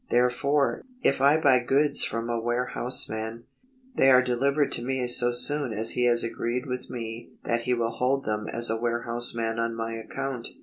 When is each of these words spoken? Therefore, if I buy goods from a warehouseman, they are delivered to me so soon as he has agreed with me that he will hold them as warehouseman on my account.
Therefore, 0.09 0.81
if 1.03 1.21
I 1.21 1.39
buy 1.39 1.59
goods 1.59 2.03
from 2.03 2.27
a 2.27 2.39
warehouseman, 2.41 3.43
they 3.95 4.09
are 4.09 4.23
delivered 4.23 4.71
to 4.71 4.83
me 4.83 5.05
so 5.05 5.31
soon 5.31 5.73
as 5.73 5.91
he 5.91 6.05
has 6.05 6.23
agreed 6.23 6.65
with 6.65 6.89
me 6.89 7.33
that 7.43 7.61
he 7.65 7.75
will 7.75 7.91
hold 7.91 8.25
them 8.25 8.47
as 8.51 8.71
warehouseman 8.71 9.59
on 9.59 9.75
my 9.75 9.93
account. 9.93 10.47